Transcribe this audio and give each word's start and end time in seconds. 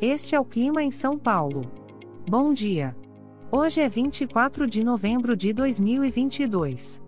Este 0.00 0.34
é 0.34 0.40
o 0.40 0.44
clima 0.44 0.82
em 0.82 0.90
São 0.90 1.18
Paulo. 1.18 1.62
Bom 2.28 2.52
dia. 2.52 2.94
Hoje 3.50 3.80
é 3.80 3.88
24 3.88 4.66
de 4.66 4.84
novembro 4.84 5.34
de 5.34 5.54
2022. 5.54 7.02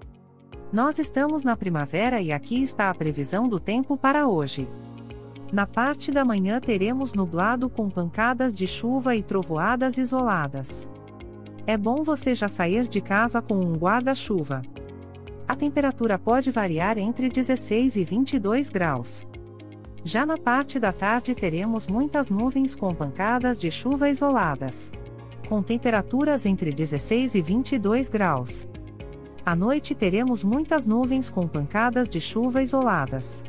Nós 0.72 0.98
estamos 0.98 1.44
na 1.44 1.54
primavera 1.54 2.18
e 2.22 2.32
aqui 2.32 2.62
está 2.62 2.88
a 2.88 2.94
previsão 2.94 3.46
do 3.46 3.60
tempo 3.60 3.94
para 3.94 4.26
hoje. 4.26 4.66
Na 5.52 5.66
parte 5.66 6.10
da 6.10 6.24
manhã 6.24 6.58
teremos 6.60 7.12
nublado 7.12 7.68
com 7.68 7.90
pancadas 7.90 8.54
de 8.54 8.66
chuva 8.66 9.14
e 9.14 9.22
trovoadas 9.22 9.98
isoladas. 9.98 10.88
É 11.66 11.76
bom 11.76 12.02
você 12.02 12.34
já 12.34 12.48
sair 12.48 12.88
de 12.88 13.02
casa 13.02 13.42
com 13.42 13.56
um 13.56 13.76
guarda-chuva. 13.76 14.62
A 15.46 15.54
temperatura 15.54 16.18
pode 16.18 16.50
variar 16.50 16.96
entre 16.96 17.28
16 17.28 17.96
e 17.96 18.04
22 18.04 18.70
graus. 18.70 19.26
Já 20.04 20.24
na 20.24 20.38
parte 20.38 20.78
da 20.78 20.92
tarde 20.92 21.34
teremos 21.34 21.86
muitas 21.86 22.28
nuvens 22.28 22.74
com 22.74 22.94
pancadas 22.94 23.58
de 23.60 23.70
chuva 23.70 24.08
isoladas. 24.08 24.92
Com 25.48 25.62
temperaturas 25.62 26.46
entre 26.46 26.72
16 26.72 27.34
e 27.34 27.42
22 27.42 28.08
graus. 28.08 28.66
À 29.44 29.56
noite 29.56 29.94
teremos 29.94 30.44
muitas 30.44 30.84
nuvens 30.84 31.30
com 31.30 31.46
pancadas 31.48 32.08
de 32.08 32.20
chuva 32.20 32.62
isoladas. 32.62 33.44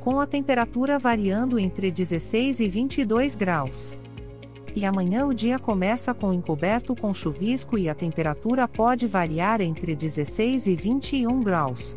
Com 0.00 0.20
a 0.20 0.26
temperatura 0.26 0.98
variando 0.98 1.58
entre 1.58 1.90
16 1.90 2.60
e 2.60 2.68
22 2.68 3.34
graus. 3.34 3.96
E 4.74 4.84
amanhã 4.84 5.26
o 5.26 5.34
dia 5.34 5.58
começa 5.58 6.14
com 6.14 6.32
encoberto 6.32 6.94
com 6.94 7.12
chuvisco 7.12 7.76
e 7.76 7.88
a 7.88 7.94
temperatura 7.94 8.68
pode 8.68 9.06
variar 9.06 9.60
entre 9.60 9.96
16 9.96 10.68
e 10.68 10.76
21 10.76 11.42
graus. 11.42 11.96